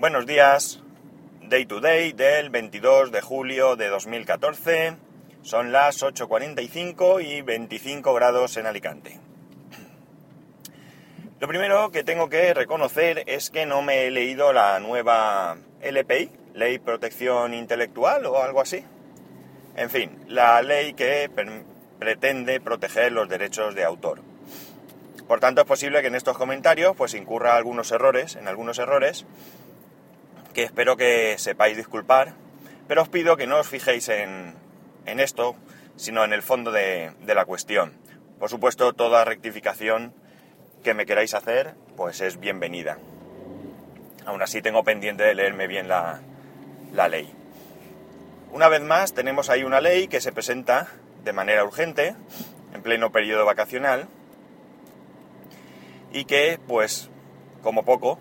[0.00, 0.80] Buenos días,
[1.42, 4.96] Day to Day del 22 de julio de 2014.
[5.42, 9.20] Son las 8.45 y 25 grados en Alicante.
[11.38, 16.30] Lo primero que tengo que reconocer es que no me he leído la nueva LPI,
[16.54, 18.82] Ley Protección Intelectual o algo así.
[19.76, 21.30] En fin, la ley que
[21.98, 24.22] pretende proteger los derechos de autor.
[25.28, 29.26] Por tanto, es posible que en estos comentarios pues incurra algunos errores, en algunos errores,
[30.52, 32.34] que espero que sepáis disculpar,
[32.88, 34.56] pero os pido que no os fijéis en,
[35.06, 35.54] esto,
[35.96, 37.92] sino en el fondo de, la cuestión.
[38.38, 40.12] Por supuesto, toda rectificación
[40.82, 42.98] que me queráis hacer, pues es bienvenida.
[44.26, 46.20] Aún así tengo pendiente de leerme bien la,
[46.92, 47.32] la ley.
[48.52, 50.88] Una vez más, tenemos ahí una ley que se presenta
[51.22, 52.16] de manera urgente,
[52.74, 54.08] en pleno periodo vacacional,
[56.12, 57.08] y que, pues,
[57.62, 58.18] como poco,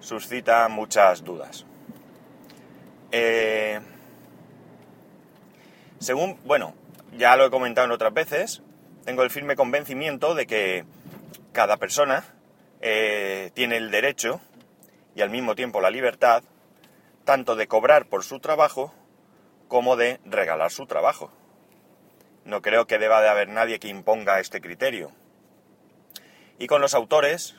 [0.00, 1.64] suscita muchas dudas.
[3.10, 3.80] Eh,
[5.98, 6.74] según, bueno,
[7.16, 8.62] ya lo he comentado en otras veces,
[9.04, 10.84] tengo el firme convencimiento de que
[11.52, 12.24] cada persona
[12.80, 14.40] eh, tiene el derecho
[15.14, 16.44] y al mismo tiempo la libertad
[17.24, 18.94] tanto de cobrar por su trabajo
[19.66, 21.30] como de regalar su trabajo.
[22.44, 25.12] No creo que deba de haber nadie que imponga este criterio.
[26.58, 27.56] Y con los autores,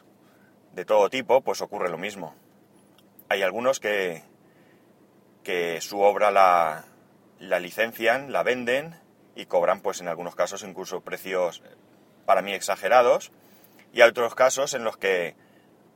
[0.80, 2.33] de todo tipo, pues ocurre lo mismo.
[3.27, 4.23] Hay algunos que,
[5.44, 6.86] que su obra la,
[7.59, 8.97] licencian, la venden
[9.36, 11.61] y cobran, pues en algunos casos, incluso precios
[12.25, 13.33] para mí exagerados.
[13.91, 15.36] Y hay otros casos en los que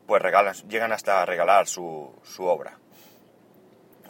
[0.05, 2.77] pues regalan, llegan hasta regalar su, su obra.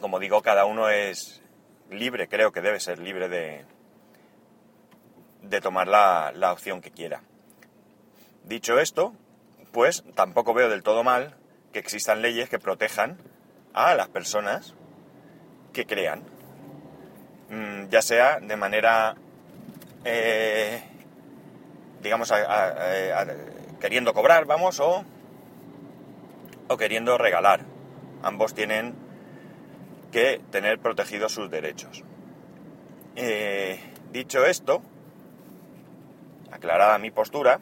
[0.02, 1.44] Como digo, cada uno es
[1.92, 3.64] libre, creo que debe ser libre de,
[5.44, 7.22] de tomar la, la opción que quiera.
[8.44, 9.14] Dicho esto,
[9.74, 11.36] pues tampoco veo del todo mal
[11.74, 13.18] que existan leyes que protejan
[13.74, 14.76] a las personas
[15.74, 16.22] que crean,
[17.50, 19.16] mm, ya sea de manera,
[20.06, 20.84] eh,
[22.02, 22.31] digamos,
[23.81, 25.03] queriendo cobrar, vamos, o,
[26.68, 27.62] o queriendo regalar.
[28.22, 28.94] Ambos tienen
[30.12, 32.03] que tener protegidos sus derechos.
[33.16, 33.80] Eh,
[34.12, 34.84] dicho esto,
[36.52, 37.59] aclarada mi postura,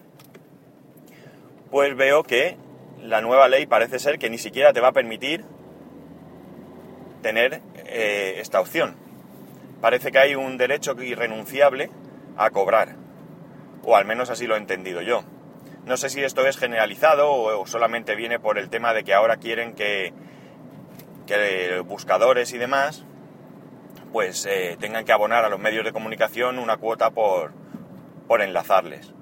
[1.72, 2.58] pues veo que
[3.02, 5.44] la nueva ley parece ser que ni siquiera te va a permitir
[7.22, 8.96] tener eh, esta opción.
[9.80, 11.90] Parece que hay un derecho irrenunciable
[12.38, 12.96] a cobrar,
[13.84, 15.24] o al menos así lo he entendido yo.
[15.86, 19.38] No sé si esto es generalizado o, solamente viene por el tema de que ahora
[19.38, 20.14] quieren que,
[21.26, 23.06] que buscadores y demás
[24.12, 27.54] pues eh, tengan que abonar a los medios de comunicación una cuota por,
[28.28, 29.14] por enlazarles.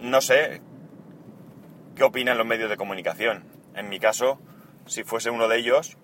[0.00, 0.60] No sé,
[1.94, 3.44] qué opinan los medios de comunicación.
[3.74, 4.38] En mi caso,
[4.86, 5.96] si fuese uno de ellos,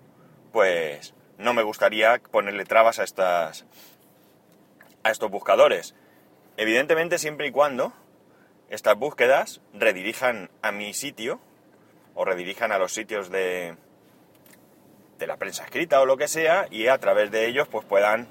[0.51, 3.65] pues no me gustaría ponerle trabas a estas
[5.03, 5.95] a estos buscadores.
[6.57, 7.93] Evidentemente siempre y cuando
[8.69, 11.39] estas búsquedas redirijan a mi sitio
[12.13, 13.75] o redirijan a los sitios de
[15.17, 18.27] de la prensa escrita o lo que sea y a través de ellos pues puedan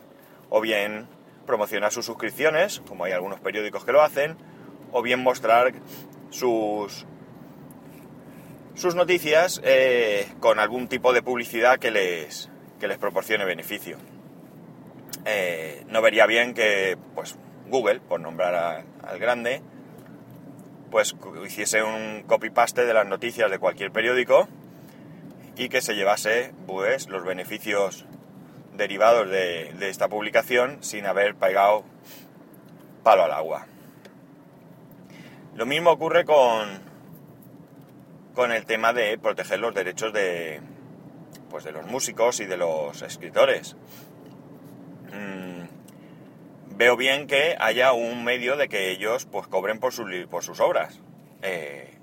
[0.48, 1.08] o bien
[1.46, 4.36] promocionar sus suscripciones, como hay algunos periódicos que lo hacen,
[4.92, 5.72] o bien mostrar
[6.30, 7.06] sus
[8.80, 12.48] sus noticias eh, con algún tipo de publicidad que les,
[12.80, 13.98] les proporcione beneficio.
[15.26, 17.36] Eh, no vería bien que pues,
[17.68, 19.60] Google, por nombrar al grande,
[20.90, 21.14] pues
[21.46, 24.48] hiciese un copy-paste de las noticias de cualquier periódico
[25.56, 28.06] y que se llevase pues, los beneficios
[28.74, 31.84] derivados de, de esta publicación sin haber pagado
[33.02, 33.66] palo al agua.
[35.54, 36.89] Lo mismo ocurre con,
[38.40, 40.62] con el tema de proteger los derechos de,
[41.50, 43.76] pues de los músicos y de los escritores.
[45.12, 45.64] Mm,
[46.74, 49.92] veo bien que haya un medio de que ellos pues cobren por,
[50.30, 51.00] por sus obras.
[51.42, 51.98] Eh,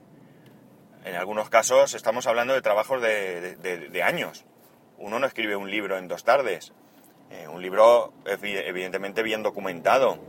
[1.05, 4.45] en algunos casos estamos hablando de trabajos de, años.
[4.99, 6.71] Uno no escribe un libro en dos tardes.
[7.31, 10.19] Eh, un libro evidentemente bien documentado.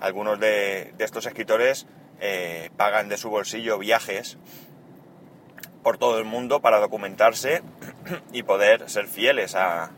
[0.00, 1.86] Algunos de, estos escritores
[2.20, 4.38] eh, pagan de su bolsillo viajes
[5.82, 7.62] por todo el mundo para documentarse
[8.32, 9.90] y poder ser fieles a,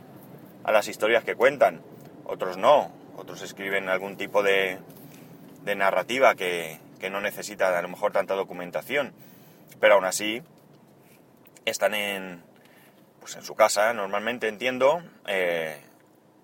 [0.65, 1.83] las historias que cuentan.
[2.25, 4.79] Otros no, otros escriben algún tipo de,
[5.63, 9.13] de narrativa que, no necesita a lo mejor tanta documentación,
[9.79, 10.43] pero aún así
[11.67, 12.43] están en,
[13.21, 15.83] pues en su casa, normalmente entiendo, eh,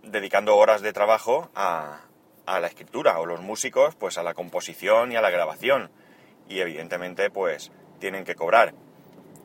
[0.03, 2.03] dedicando horas de trabajo a,
[2.45, 5.91] a la escritura, o los músicos pues a la composición y a la grabación,
[6.47, 8.75] y evidentemente pues tienen que cobrar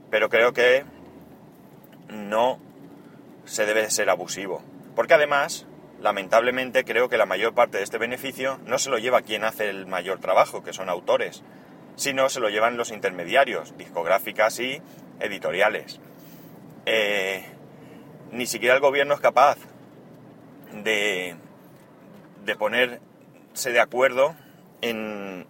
[0.09, 0.85] pero creo que
[2.09, 2.59] no
[3.45, 4.63] se debe ser abusivo.
[4.95, 5.65] Porque además,
[6.01, 9.69] lamentablemente, creo que la mayor parte de este beneficio no se lo lleva quien hace
[9.69, 11.43] el mayor trabajo, que son autores,
[11.95, 14.81] sino se lo llevan los intermediarios, discográficas y
[15.19, 15.99] editoriales.
[16.85, 17.45] Eh,
[18.31, 19.57] ni siquiera el gobierno es capaz
[20.83, 21.35] de,
[22.43, 24.35] de ponerse de acuerdo
[24.81, 25.45] en,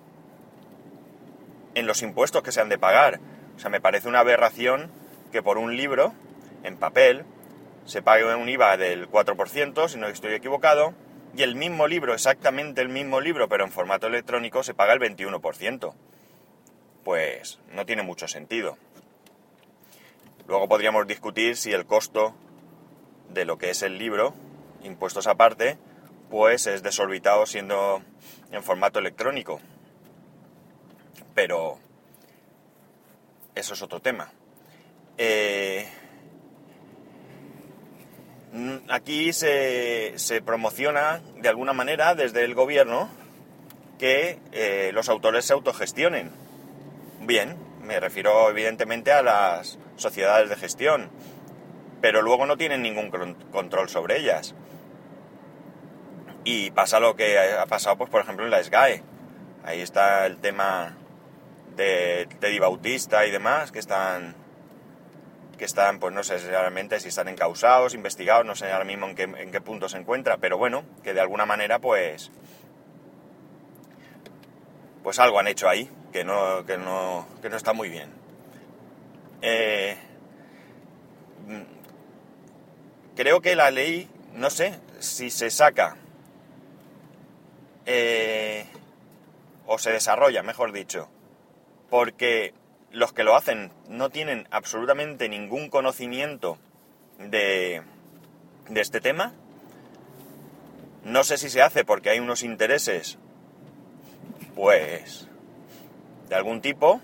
[1.74, 3.20] en los impuestos que se han de pagar.
[3.56, 4.92] O sea, me parece una aberración
[5.32, 6.14] que por un libro
[6.64, 7.26] en papel
[7.86, 10.94] se pague un IVA del 4%, si no estoy equivocado,
[11.36, 15.00] y el mismo libro, exactamente el mismo libro, pero en formato electrónico, se paga el
[15.00, 15.94] 21%.
[17.04, 18.78] Pues no tiene mucho sentido.
[20.48, 22.34] Luego podríamos discutir si el costo
[23.30, 24.34] de lo que es el libro,
[24.84, 25.78] impuestos aparte,
[26.30, 28.02] pues es desorbitado siendo
[28.52, 29.60] en formato electrónico.
[31.34, 31.80] Pero
[33.56, 34.32] eso es otro tema.
[35.18, 35.88] Eh,
[38.90, 43.10] aquí se, se, promociona de alguna manera desde el gobierno
[43.98, 46.32] que eh, los autores se autogestionen.
[47.22, 51.10] Bien, me refiero evidentemente a las sociedades de gestión,
[52.02, 53.10] pero luego no tienen ningún
[53.52, 54.54] control sobre ellas.
[56.44, 59.02] Y pasa lo que ha pasado, pues por ejemplo, en la SGAE.
[59.64, 60.96] Ahí está el tema
[61.76, 64.36] de Teddy Bautista y demás, que están,
[65.58, 69.16] que están, pues no sé realmente si están encausados, investigados, no sé ahora mismo en
[69.16, 72.32] qué, en qué punto se encuentra, pero bueno, que de alguna manera, pues,
[75.04, 78.10] pues algo han hecho ahí, que no, que no, que no está muy bien.
[79.42, 79.98] Eh,
[83.16, 85.98] creo que la ley, no sé, si se saca
[87.86, 88.66] eh,
[89.68, 91.08] o se desarrolla, mejor dicho,
[91.96, 92.54] porque
[92.92, 96.58] los que lo hacen no tienen absolutamente ningún conocimiento
[97.20, 97.84] de,
[98.76, 99.32] este tema.
[101.06, 103.18] No sé si se hace porque hay unos intereses,
[104.56, 105.30] pues,
[106.28, 107.00] de algún tipo,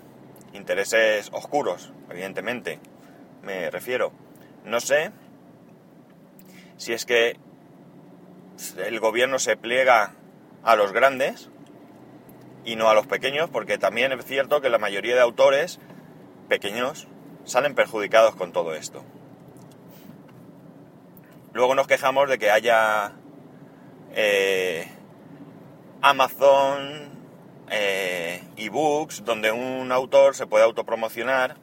[0.52, 2.78] intereses oscuros, evidentemente,
[3.42, 4.12] me refiero.
[4.66, 5.10] No sé
[6.76, 7.38] si es que
[8.76, 10.12] el gobierno se pliega
[10.62, 11.48] a los grandes
[12.64, 15.80] y no a los pequeños, porque también es cierto que la mayoría de autores
[16.48, 17.08] pequeños
[17.44, 19.04] salen perjudicados con todo esto.
[21.52, 23.12] Luego nos quejamos de que haya
[24.14, 24.86] eh,
[26.00, 27.10] Amazon,
[27.70, 31.56] eh, ebooks, donde un autor se puede autopromocionar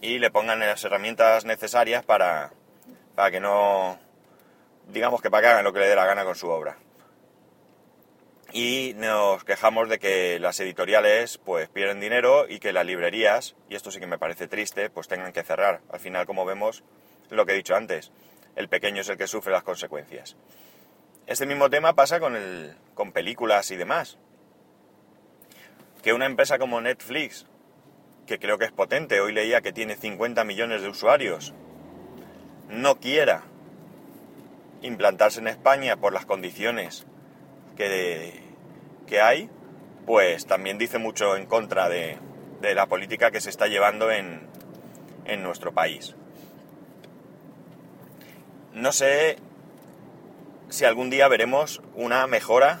[0.00, 2.52] y le pongan las herramientas necesarias para,
[3.14, 3.98] para que no,
[4.88, 6.76] digamos que para que hagan lo que le dé la gana con su obra
[8.52, 13.74] y nos quejamos de que las editoriales pues pierden dinero y que las librerías, y
[13.74, 15.80] esto sí que me parece triste, pues tengan que cerrar.
[15.90, 16.82] Al final, como vemos,
[17.30, 18.10] lo que he dicho antes,
[18.56, 20.36] el pequeño es el que sufre las consecuencias.
[21.26, 24.18] Este mismo tema pasa con, el, con películas y demás.
[26.02, 27.46] Que una empresa como Netflix,
[28.26, 31.52] que creo que es potente, hoy leía que tiene 50 millones de usuarios,
[32.68, 33.42] no quiera
[34.80, 37.06] implantarse en España por las condiciones
[37.78, 39.48] que, hay,
[40.04, 42.18] pues también dice mucho en contra de,
[42.60, 44.42] la política que se está llevando en,
[45.24, 46.16] en nuestro país.
[48.74, 49.36] No sé
[50.68, 52.80] si algún día veremos una mejora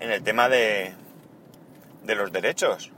[0.00, 0.94] en el tema de,
[2.04, 2.92] de los derechos.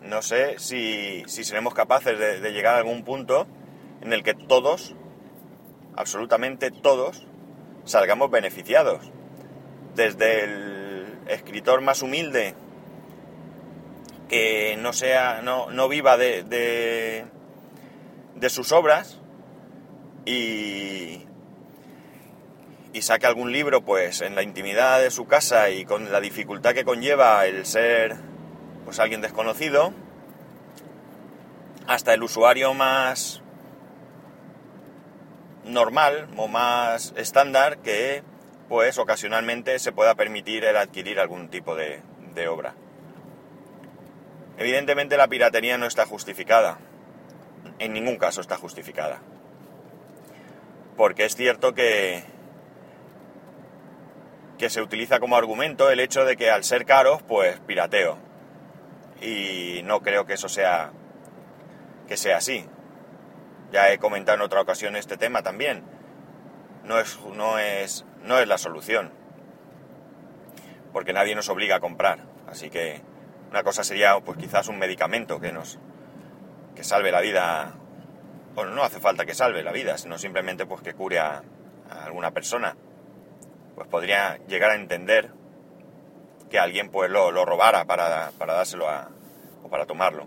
[0.00, 3.46] No sé si, si seremos capaces de, de, llegar a algún punto
[4.00, 4.96] en el que todos,
[5.94, 7.26] absolutamente todos,
[7.84, 9.12] salgamos beneficiados
[9.94, 12.54] desde el escritor más humilde
[14.28, 16.42] que no sea no, no viva de,
[18.34, 19.20] de, sus obras
[20.24, 21.26] y,
[22.92, 26.74] y saque algún libro pues en la intimidad de su casa y con la dificultad
[26.74, 28.16] que conlleva el ser
[28.84, 29.92] pues alguien desconocido
[31.86, 33.42] hasta el usuario más
[35.64, 38.22] normal o más estándar que
[38.72, 42.00] pues ocasionalmente se pueda permitir el adquirir algún tipo de,
[42.48, 42.74] obra.
[44.56, 46.78] Evidentemente la piratería no está justificada,
[47.78, 49.20] en ningún caso está justificada,
[50.96, 52.24] porque es cierto que,
[54.56, 58.16] que se utiliza como argumento el hecho de que al ser caros, pues pirateo.
[59.20, 60.92] Y no creo que eso sea
[62.08, 62.64] que sea así.
[63.70, 65.91] Ya he comentado en otra ocasión este tema también.
[66.84, 69.12] No es, no es no es la solución.
[70.92, 72.20] Porque nadie nos obliga a comprar.
[72.46, 73.02] Así que
[73.50, 75.78] una cosa sería pues quizás un medicamento que nos
[76.74, 77.74] que salve la vida
[78.54, 81.42] bueno, no hace falta que salve la vida, sino simplemente pues que cure a,
[81.88, 82.74] alguna persona,
[83.74, 85.30] pues podría llegar a entender
[86.50, 89.10] que alguien pues lo, lo robara para, para dárselo a,
[89.62, 90.26] o para tomarlo.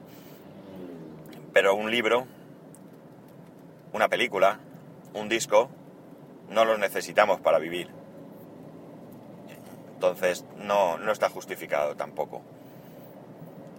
[1.53, 2.27] Pero un libro,
[3.93, 4.59] una película,
[5.13, 5.69] un disco,
[6.49, 7.89] no los necesitamos para vivir.
[9.93, 12.41] Entonces no, no está justificado tampoco.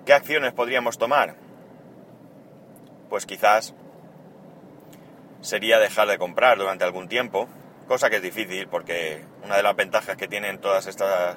[0.05, 1.37] ¿Qué acciones podríamos tomar?
[3.09, 3.75] Pues quizás
[5.41, 7.49] sería dejar de comprar durante algún tiempo,
[7.87, 11.37] cosa que es difícil porque una de las ventajas que tienen todas estas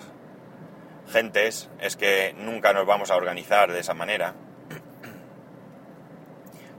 [1.12, 4.34] gentes es que nunca nos vamos a organizar de esa manera,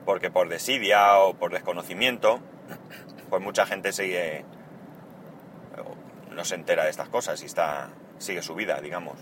[0.05, 2.41] porque por desidia o por desconocimiento,
[3.31, 4.45] pues mucha gente sigue,
[6.31, 9.17] no se entera de estas cosas y está, sigue su vida, digamos.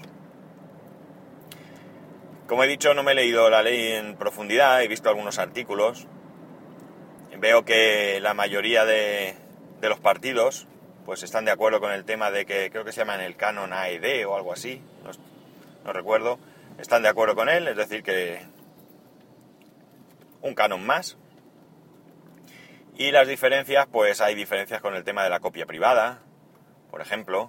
[2.48, 6.06] Como he dicho, no me he leído la ley en profundidad, he visto algunos artículos.
[7.38, 9.36] Veo que la mayoría de,
[9.82, 10.66] los partidos
[11.04, 13.36] pues están de acuerdo con el tema de que creo que se llama en el
[13.36, 14.82] canon AED o algo así,
[15.84, 16.38] no recuerdo,
[16.78, 18.42] están de acuerdo con él, es decir, que
[20.42, 21.16] un canon más.
[22.98, 26.18] Y las diferencias, pues hay diferencias con el tema de la copia privada,
[26.90, 27.48] por ejemplo.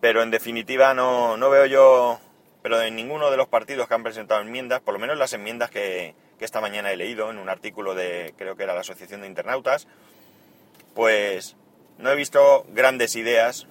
[0.00, 2.18] Pero en definitiva no, no veo yo,
[2.62, 5.68] pero en ninguno de los partidos que han presentado enmiendas, por lo menos las enmiendas
[5.68, 9.20] que, que esta mañana he leído en un artículo de, creo que era la Asociación
[9.20, 9.86] de Internautas,
[10.94, 11.56] pues
[11.98, 13.66] no he visto grandes ideas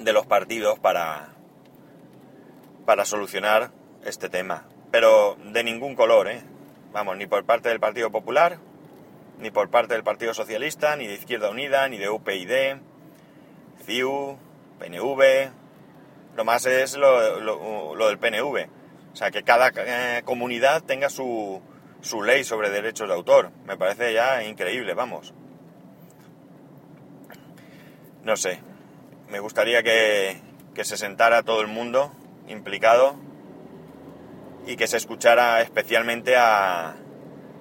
[0.00, 1.34] de los partidos para,
[2.86, 3.72] para solucionar
[4.06, 4.66] este tema.
[4.90, 6.42] Pero de ningún color, ¿eh?
[6.94, 8.58] Vamos, ni por parte del Partido Popular,
[9.42, 12.80] ni por parte del Partido Socialista, ni de Izquierda Unida, ni de UPyD,
[13.84, 14.38] CIU,
[14.78, 15.50] PNV.
[16.36, 18.68] Lo más es lo, del PNV.
[19.12, 21.60] O sea, que cada eh, comunidad tenga su,
[22.00, 23.50] su ley sobre derechos de autor.
[23.66, 25.34] Me parece ya increíble, vamos.
[28.22, 28.60] No sé.
[29.28, 30.40] Me gustaría que,
[30.72, 32.12] que se sentara todo el mundo
[32.46, 33.16] implicado
[34.66, 36.94] y que se escuchara especialmente a,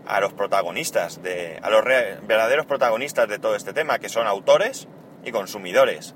[0.08, 4.28] a los protagonistas, de, a los re, verdaderos protagonistas de todo este tema, que son
[4.28, 4.88] autores
[5.24, 6.16] y consumidores.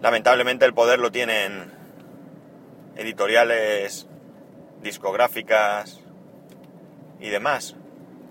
[0.00, 1.72] Lamentablemente el poder lo tienen
[2.96, 4.08] editoriales,
[4.82, 6.00] discográficas
[7.20, 7.76] y demás,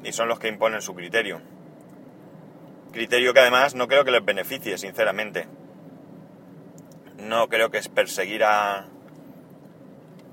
[0.04, 1.42] y son los que imponen su criterio.
[2.92, 5.48] Criterio que además no creo que les beneficie, sinceramente.
[7.18, 8.88] No creo que es perseguir a,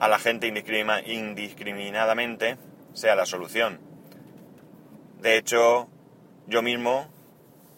[0.01, 2.59] a la gente indiscriminadamente
[2.99, 3.81] sea la solución.
[5.21, 5.89] De hecho,
[6.47, 7.09] yo mismo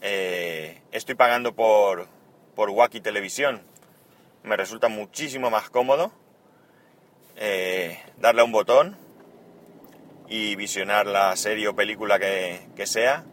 [0.00, 2.08] eh, estoy pagando por,
[2.54, 3.62] por Wacky Televisión.
[4.42, 6.12] Me resulta muchísimo más cómodo
[7.36, 8.96] eh, darle a un botón
[10.28, 13.24] y visionar la serie o película que, que sea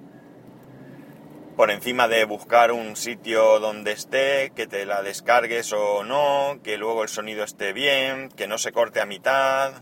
[1.55, 6.77] por encima de buscar un sitio donde esté, que te la descargues o no, que
[6.77, 9.73] luego el sonido esté bien, que no se corte a mitad,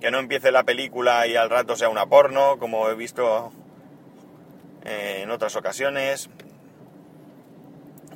[0.00, 3.52] que no empiece la película y al rato sea una porno, como he visto
[4.84, 6.30] eh, en otras ocasiones,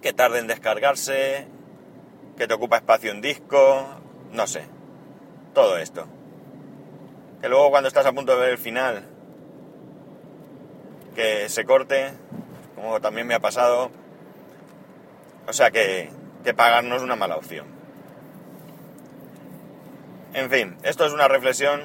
[0.01, 1.47] que tarde en descargarse,
[2.37, 3.87] que te ocupa espacio en disco,
[4.33, 4.65] no sé,
[5.53, 6.07] todo esto.
[7.41, 9.05] Que luego cuando estás a punto de ver el final,
[11.15, 12.13] que se corte,
[12.75, 13.91] como también me ha pasado.
[15.47, 16.11] O sea que,
[16.43, 17.74] que pagar no es una mala opción.
[20.35, 21.81] En fin, esto es una reflexión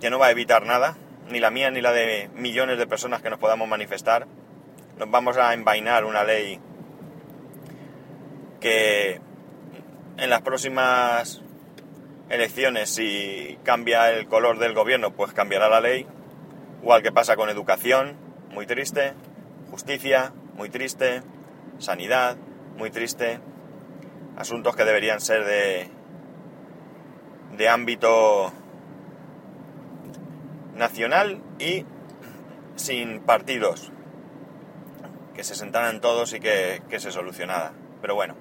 [0.00, 0.96] que no va a evitar nada,
[1.30, 4.26] ni la mía ni la de millones de personas que nos podamos manifestar.
[4.98, 6.58] Nos vamos a envainar una ley
[8.58, 9.20] que
[10.16, 11.42] en las próximas
[12.28, 16.08] elecciones, si cambia el color del gobierno, pues cambiará la ley.
[16.82, 18.16] Igual que pasa con educación,
[18.50, 19.14] muy triste.
[19.70, 21.22] Justicia, muy triste.
[21.78, 22.36] Sanidad,
[22.76, 23.38] muy triste.
[24.36, 25.99] Asuntos que deberían ser de,
[27.56, 28.52] de ámbito
[30.74, 31.84] nacional y
[32.76, 33.92] sin partidos.
[35.34, 37.72] Que se sentaran todos y que, que se solucionara.
[38.00, 38.34] Pero bueno,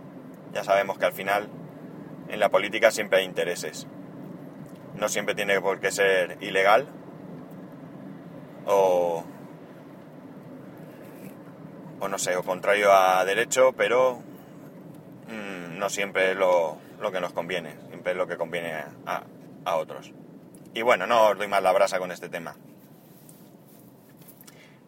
[0.53, 1.49] ya sabemos que al final
[2.29, 3.87] en la política siempre hay intereses.
[4.95, 6.87] No siempre tiene por qué ser ilegal
[8.65, 9.23] o
[11.99, 14.19] o no sé, o contrario a derecho, pero
[15.27, 18.73] mmm, no siempre lo, lo, que nos conviene, siempre es lo que conviene
[19.05, 19.23] a,
[19.65, 20.11] a, otros.
[20.73, 22.55] Y bueno, no os doy más la brasa con este tema.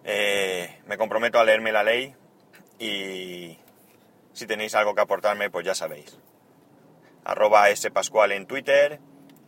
[0.04, 2.16] Eh, me comprometo a leerme la ley
[2.80, 3.58] y
[4.34, 6.18] si tenéis algo que aportarme, pues ya sabéis.
[7.24, 9.00] Arroba spascual en Twitter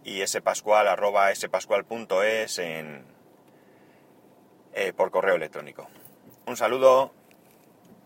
[0.03, 3.05] y spascual arroba spascual.es en,
[4.73, 5.89] eh, por correo electrónico.
[6.45, 7.13] Un saludo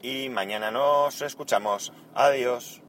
[0.01, 1.91] y mañana nos escuchamos.
[2.13, 2.81] Adiós.